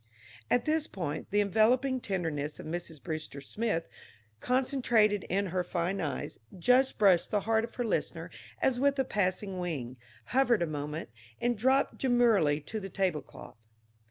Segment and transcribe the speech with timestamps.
[0.49, 2.99] At this point the enveloping tenderness of Mrs.
[3.03, 3.87] Brewster Smith
[4.39, 8.31] concentrated in her fine eyes, just brushed the heart of her listener
[8.63, 9.97] as with a passing wing,
[10.33, 11.09] hovered a moment,
[11.39, 13.57] and dropped demurely to the tablecloth.